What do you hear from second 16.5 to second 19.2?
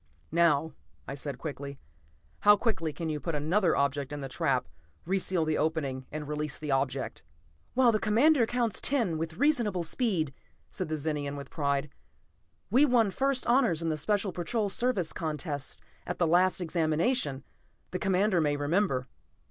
Examination, the Commander may remember."